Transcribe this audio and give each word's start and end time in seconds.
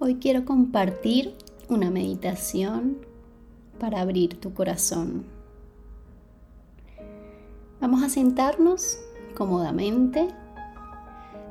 Hoy 0.00 0.18
quiero 0.20 0.44
compartir 0.44 1.34
una 1.68 1.90
meditación 1.90 2.98
para 3.80 4.00
abrir 4.00 4.38
tu 4.38 4.54
corazón. 4.54 5.24
Vamos 7.80 8.04
a 8.04 8.08
sentarnos 8.08 9.00
cómodamente, 9.34 10.28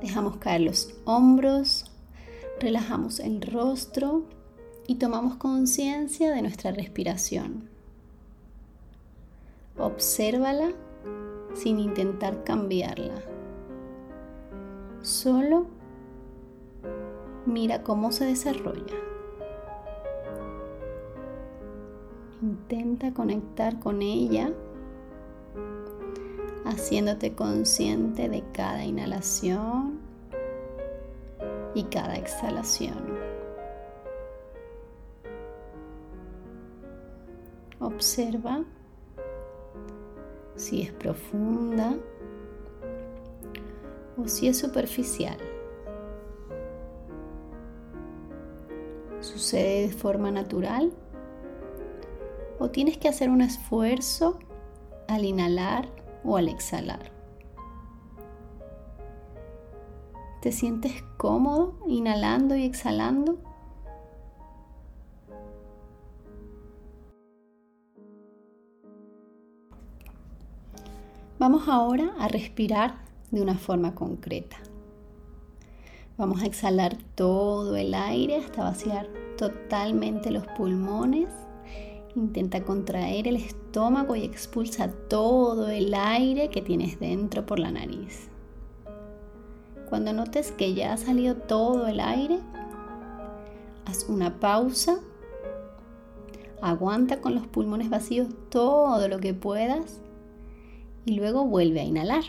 dejamos 0.00 0.38
caer 0.38 0.62
los 0.62 0.94
hombros, 1.04 1.84
relajamos 2.58 3.20
el 3.20 3.42
rostro 3.42 4.24
y 4.86 4.94
tomamos 4.94 5.36
conciencia 5.36 6.30
de 6.30 6.40
nuestra 6.40 6.72
respiración. 6.72 7.68
Obsérvala 9.76 10.72
sin 11.52 11.78
intentar 11.78 12.42
cambiarla. 12.44 13.20
Solo 15.02 15.79
mira 17.50 17.82
cómo 17.82 18.12
se 18.12 18.24
desarrolla. 18.24 18.96
Intenta 22.40 23.12
conectar 23.12 23.78
con 23.80 24.00
ella, 24.00 24.50
haciéndote 26.64 27.34
consciente 27.34 28.28
de 28.28 28.42
cada 28.52 28.84
inhalación 28.84 29.98
y 31.74 31.84
cada 31.84 32.14
exhalación. 32.14 33.18
Observa 37.80 38.64
si 40.54 40.82
es 40.82 40.92
profunda 40.92 41.94
o 44.16 44.28
si 44.28 44.48
es 44.48 44.58
superficial. 44.58 45.49
¿Sucede 49.20 49.88
de 49.88 49.92
forma 49.92 50.30
natural? 50.30 50.92
¿O 52.58 52.70
tienes 52.70 52.98
que 52.98 53.08
hacer 53.08 53.30
un 53.30 53.42
esfuerzo 53.42 54.38
al 55.08 55.24
inhalar 55.24 55.88
o 56.24 56.36
al 56.36 56.48
exhalar? 56.48 57.12
¿Te 60.40 60.52
sientes 60.52 61.02
cómodo 61.18 61.78
inhalando 61.86 62.56
y 62.56 62.64
exhalando? 62.64 63.38
Vamos 71.38 71.68
ahora 71.68 72.14
a 72.18 72.28
respirar 72.28 72.98
de 73.30 73.42
una 73.42 73.58
forma 73.58 73.94
concreta. 73.94 74.58
Vamos 76.20 76.42
a 76.42 76.46
exhalar 76.46 76.98
todo 77.14 77.76
el 77.76 77.94
aire 77.94 78.36
hasta 78.36 78.62
vaciar 78.62 79.08
totalmente 79.38 80.30
los 80.30 80.46
pulmones. 80.48 81.30
Intenta 82.14 82.62
contraer 82.62 83.26
el 83.26 83.36
estómago 83.36 84.14
y 84.14 84.24
expulsa 84.24 84.92
todo 85.08 85.70
el 85.70 85.94
aire 85.94 86.50
que 86.50 86.60
tienes 86.60 87.00
dentro 87.00 87.46
por 87.46 87.58
la 87.58 87.70
nariz. 87.70 88.28
Cuando 89.88 90.12
notes 90.12 90.52
que 90.52 90.74
ya 90.74 90.92
ha 90.92 90.98
salido 90.98 91.36
todo 91.36 91.86
el 91.86 92.00
aire, 92.00 92.40
haz 93.86 94.04
una 94.06 94.40
pausa. 94.40 94.98
Aguanta 96.60 97.22
con 97.22 97.34
los 97.34 97.46
pulmones 97.46 97.88
vacíos 97.88 98.28
todo 98.50 99.08
lo 99.08 99.20
que 99.20 99.32
puedas 99.32 100.02
y 101.06 101.14
luego 101.14 101.46
vuelve 101.46 101.80
a 101.80 101.84
inhalar. 101.84 102.24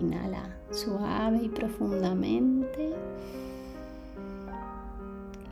Inhala 0.00 0.57
suave 0.70 1.40
y 1.42 1.48
profundamente. 1.48 2.94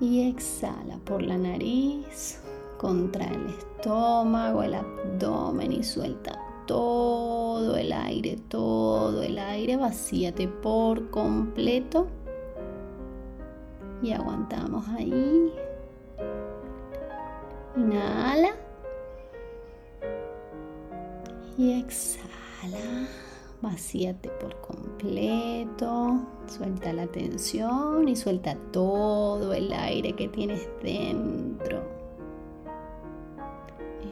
Y 0.00 0.28
exhala 0.28 0.98
por 1.04 1.22
la 1.22 1.36
nariz, 1.36 2.40
contra 2.78 3.26
el 3.26 3.46
estómago, 3.46 4.62
el 4.62 4.74
abdomen 4.74 5.72
y 5.72 5.84
suelta 5.84 6.38
todo 6.70 7.76
el 7.76 7.92
aire, 7.92 8.38
todo 8.48 9.24
el 9.24 9.38
aire, 9.38 9.76
vacíate 9.76 10.46
por 10.46 11.10
completo. 11.10 12.06
Y 14.02 14.12
aguantamos 14.12 14.86
ahí. 14.88 15.52
Inhala. 17.76 18.50
Y 21.58 21.80
exhala. 21.80 22.78
Vacíate 23.62 24.30
por 24.30 24.58
completo, 24.62 26.20
suelta 26.46 26.94
la 26.94 27.06
tensión 27.06 28.08
y 28.08 28.16
suelta 28.16 28.56
todo 28.72 29.52
el 29.52 29.70
aire 29.72 30.14
que 30.14 30.28
tienes 30.28 30.66
dentro. 30.82 31.82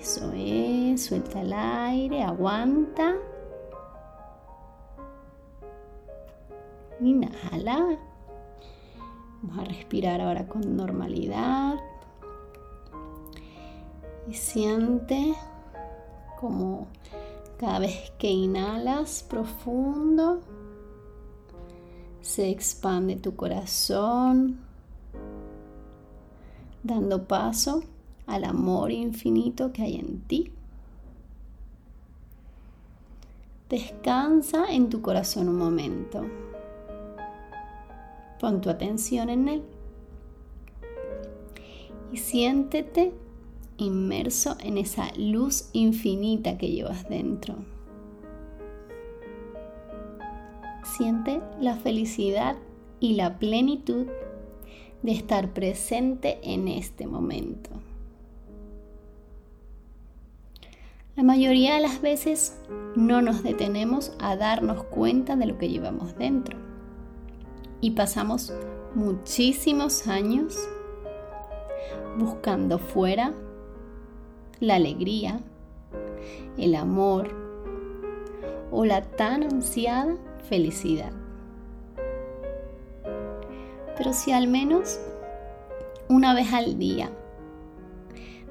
Eso 0.00 0.32
es, 0.34 1.04
suelta 1.04 1.42
el 1.42 1.52
aire, 1.52 2.24
aguanta. 2.24 3.14
Inhala. 7.00 7.98
Vamos 9.42 9.58
a 9.58 9.64
respirar 9.64 10.20
ahora 10.20 10.48
con 10.48 10.76
normalidad. 10.76 11.76
Y 14.28 14.34
siente 14.34 15.34
como 16.40 16.88
cada 17.58 17.78
vez 17.78 18.12
que 18.18 18.28
inhalas 18.28 19.22
profundo, 19.22 20.40
se 22.20 22.50
expande 22.50 23.16
tu 23.16 23.34
corazón, 23.34 24.58
dando 26.82 27.26
paso 27.26 27.82
al 28.26 28.44
amor 28.44 28.90
infinito 28.90 29.72
que 29.72 29.82
hay 29.82 29.96
en 29.96 30.20
ti. 30.22 30.52
Descansa 33.70 34.66
en 34.70 34.90
tu 34.90 35.00
corazón 35.00 35.48
un 35.48 35.56
momento. 35.56 36.24
Pon 38.38 38.60
tu 38.60 38.70
atención 38.70 39.30
en 39.30 39.48
él 39.48 39.62
y 42.12 42.18
siéntete 42.18 43.12
inmerso 43.78 44.56
en 44.60 44.78
esa 44.78 45.12
luz 45.16 45.68
infinita 45.72 46.58
que 46.58 46.70
llevas 46.70 47.08
dentro. 47.08 47.56
Siente 50.96 51.40
la 51.60 51.76
felicidad 51.76 52.56
y 53.00 53.14
la 53.14 53.38
plenitud 53.38 54.06
de 55.02 55.12
estar 55.12 55.52
presente 55.52 56.38
en 56.42 56.68
este 56.68 57.06
momento. 57.06 57.70
La 61.16 61.22
mayoría 61.22 61.74
de 61.74 61.80
las 61.80 62.02
veces 62.02 62.58
no 62.94 63.22
nos 63.22 63.42
detenemos 63.42 64.12
a 64.18 64.36
darnos 64.36 64.84
cuenta 64.84 65.36
de 65.36 65.46
lo 65.46 65.58
que 65.58 65.68
llevamos 65.68 66.16
dentro 66.16 66.58
y 67.80 67.92
pasamos 67.92 68.52
muchísimos 68.94 70.06
años 70.08 70.68
buscando 72.18 72.78
fuera 72.78 73.32
la 74.60 74.76
alegría, 74.76 75.40
el 76.56 76.74
amor 76.74 77.28
o 78.70 78.84
la 78.84 79.02
tan 79.02 79.42
ansiada 79.42 80.16
felicidad. 80.48 81.12
Pero 83.96 84.12
si 84.12 84.32
al 84.32 84.48
menos 84.48 85.00
una 86.08 86.34
vez 86.34 86.52
al 86.52 86.78
día 86.78 87.10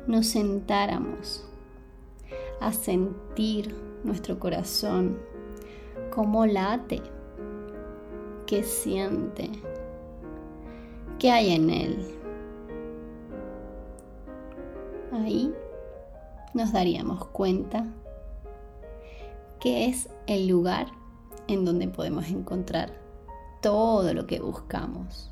nos 0.08 0.28
sentáramos 0.28 1.48
a 2.60 2.72
sentir 2.74 3.76
nuestro 4.04 4.40
corazón, 4.40 5.18
cómo 6.14 6.46
late, 6.46 7.02
qué 8.46 8.64
siente, 8.64 9.50
qué 11.20 11.32
hay 11.32 11.54
en 11.56 11.70
él. 11.70 12.12
Ahí 15.12 15.54
nos 16.56 16.72
daríamos 16.72 17.26
cuenta 17.28 17.86
que 19.60 19.86
es 19.88 20.10
el 20.26 20.48
lugar 20.48 20.88
en 21.48 21.66
donde 21.66 21.88
podemos 21.90 22.28
encontrar 22.30 22.94
todo 23.62 24.14
lo 24.14 24.26
que 24.26 24.40
buscamos. 24.40 25.32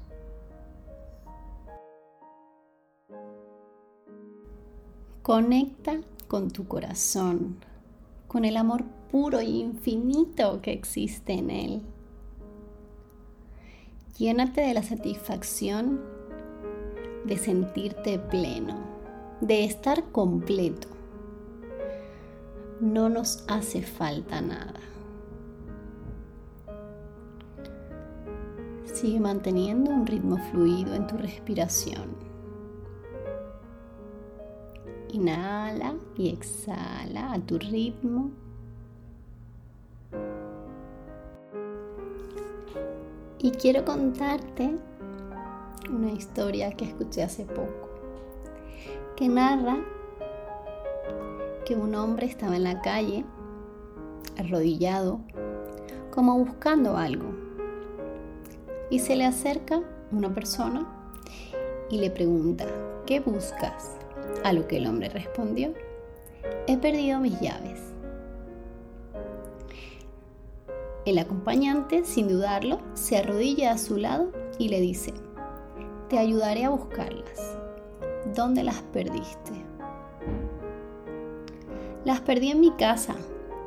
Conecta 5.21 6.01
con 6.27 6.51
tu 6.51 6.67
corazón, 6.67 7.55
con 8.27 8.43
el 8.43 8.57
amor 8.57 8.83
puro 9.09 9.39
e 9.39 9.45
infinito 9.45 10.61
que 10.61 10.73
existe 10.73 11.33
en 11.33 11.49
él. 11.49 11.81
Llénate 14.17 14.59
de 14.61 14.73
la 14.73 14.83
satisfacción 14.83 16.01
de 17.23 17.37
sentirte 17.37 18.19
pleno, 18.19 18.75
de 19.39 19.63
estar 19.63 20.11
completo. 20.11 20.92
No 22.83 23.07
nos 23.07 23.45
hace 23.47 23.81
falta 23.81 24.41
nada. 24.41 24.81
Sigue 28.83 29.21
manteniendo 29.21 29.89
un 29.89 30.06
ritmo 30.06 30.35
fluido 30.51 30.94
en 30.94 31.07
tu 31.07 31.15
respiración. 31.15 32.09
Inhala 35.13 35.95
y 36.18 36.27
exhala 36.27 37.31
a 37.31 37.39
tu 37.39 37.57
ritmo. 37.57 38.31
Y 43.39 43.51
quiero 43.51 43.86
contarte 43.86 44.77
una 45.89 46.12
historia 46.12 46.74
que 46.74 46.83
escuché 46.83 47.24
hace 47.24 47.45
poco, 47.45 47.89
que 49.15 49.29
narra 49.29 49.77
que 51.65 51.75
un 51.75 51.95
hombre 51.95 52.25
estaba 52.25 52.56
en 52.56 52.63
la 52.63 52.81
calle, 52.81 53.25
arrodillado, 54.38 55.19
como 56.12 56.38
buscando 56.38 56.98
algo. 56.98 57.33
Y 58.89 59.00
se 59.00 59.15
le 59.15 59.25
acerca 59.25 59.81
una 60.12 60.33
persona 60.33 60.88
y 61.89 61.98
le 61.98 62.10
pregunta, 62.10 62.65
¿qué 63.06 63.19
buscas? 63.19 63.98
A 64.44 64.54
lo 64.54 64.68
que 64.68 64.77
el 64.77 64.88
hombre 64.88 65.10
respondió, 65.10 65.74
he 66.68 66.77
perdido 66.77 67.19
mis 67.19 67.39
llaves. 67.39 67.80
El 71.06 71.18
acompañante, 71.18 72.06
sin 72.06 72.30
dudarlo, 72.30 72.80
se 72.94 73.18
arrodilla 73.18 73.71
a 73.71 73.77
su 73.77 73.98
lado 73.98 74.31
y 74.57 74.69
le 74.69 74.80
dice, 74.80 75.13
te 76.10 76.18
ayudaré 76.18 76.65
a 76.65 76.69
buscarlas. 76.69 77.57
¿Dónde 78.33 78.63
las 78.63 78.81
perdiste? 78.83 79.72
Las 82.05 82.21
perdí 82.21 82.51
en 82.51 82.59
mi 82.59 82.71
casa, 82.71 83.15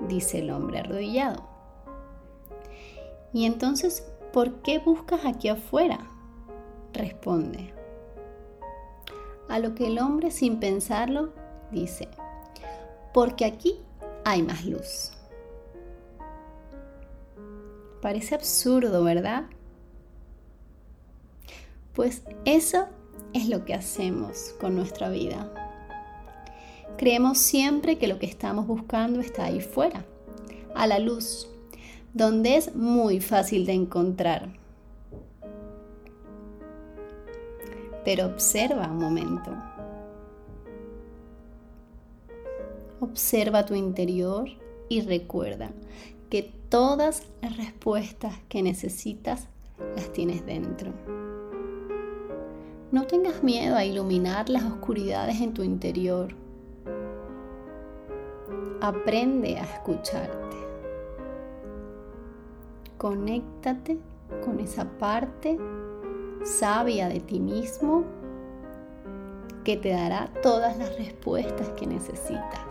dice 0.08 0.40
el 0.40 0.50
hombre 0.50 0.80
arrodillado. 0.80 1.48
Y 3.32 3.44
entonces, 3.46 4.06
¿por 4.32 4.62
qué 4.62 4.78
buscas 4.78 5.24
aquí 5.24 5.48
afuera? 5.48 5.98
Responde. 6.92 7.72
A 9.48 9.58
lo 9.58 9.74
que 9.74 9.86
el 9.86 9.98
hombre, 9.98 10.30
sin 10.30 10.58
pensarlo, 10.58 11.32
dice, 11.70 12.08
porque 13.14 13.44
aquí 13.44 13.80
hay 14.24 14.42
más 14.42 14.64
luz. 14.64 15.12
Parece 18.02 18.34
absurdo, 18.34 19.02
¿verdad? 19.04 19.44
Pues 21.94 22.22
eso 22.44 22.86
es 23.32 23.48
lo 23.48 23.64
que 23.64 23.74
hacemos 23.74 24.54
con 24.60 24.76
nuestra 24.76 25.08
vida. 25.08 25.65
Creemos 26.98 27.38
siempre 27.38 27.98
que 27.98 28.08
lo 28.08 28.18
que 28.18 28.26
estamos 28.26 28.66
buscando 28.66 29.20
está 29.20 29.44
ahí 29.44 29.60
fuera, 29.60 30.06
a 30.74 30.86
la 30.86 30.98
luz, 30.98 31.48
donde 32.14 32.56
es 32.56 32.74
muy 32.74 33.20
fácil 33.20 33.66
de 33.66 33.72
encontrar. 33.74 34.48
Pero 38.04 38.26
observa 38.26 38.86
un 38.90 38.98
momento. 38.98 39.52
Observa 43.00 43.66
tu 43.66 43.74
interior 43.74 44.48
y 44.88 45.02
recuerda 45.02 45.72
que 46.30 46.50
todas 46.70 47.24
las 47.42 47.58
respuestas 47.58 48.36
que 48.48 48.62
necesitas 48.62 49.48
las 49.94 50.10
tienes 50.12 50.46
dentro. 50.46 50.94
No 52.90 53.06
tengas 53.06 53.42
miedo 53.42 53.76
a 53.76 53.84
iluminar 53.84 54.48
las 54.48 54.64
oscuridades 54.64 55.42
en 55.42 55.52
tu 55.52 55.62
interior. 55.62 56.45
Aprende 58.80 59.56
a 59.58 59.62
escucharte. 59.62 60.56
Conéctate 62.98 63.98
con 64.44 64.60
esa 64.60 64.84
parte 64.98 65.58
sabia 66.44 67.08
de 67.08 67.20
ti 67.20 67.40
mismo 67.40 68.04
que 69.64 69.76
te 69.76 69.90
dará 69.90 70.30
todas 70.42 70.78
las 70.78 70.96
respuestas 70.96 71.68
que 71.70 71.86
necesitas. 71.86 72.66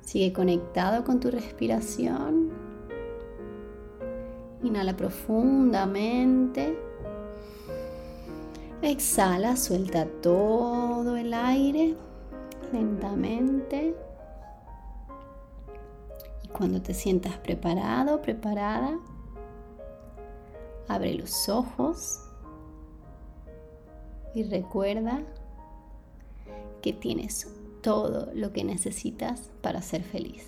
Sigue 0.00 0.32
conectado 0.32 1.04
con 1.04 1.20
tu 1.20 1.30
respiración. 1.30 2.50
Inhala 4.62 4.96
profundamente. 4.96 6.91
Exhala, 8.82 9.56
suelta 9.56 10.06
todo 10.22 11.16
el 11.16 11.32
aire 11.34 11.94
lentamente. 12.72 13.94
Y 16.42 16.48
cuando 16.48 16.82
te 16.82 16.92
sientas 16.92 17.38
preparado, 17.38 18.20
preparada, 18.20 18.98
abre 20.88 21.14
los 21.14 21.48
ojos 21.48 22.18
y 24.34 24.42
recuerda 24.42 25.22
que 26.82 26.92
tienes 26.92 27.46
todo 27.82 28.30
lo 28.34 28.52
que 28.52 28.64
necesitas 28.64 29.52
para 29.60 29.80
ser 29.80 30.02
feliz. 30.02 30.44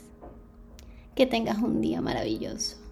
Que 1.14 1.26
tengas 1.26 1.58
un 1.58 1.80
día 1.80 2.00
maravilloso. 2.00 2.83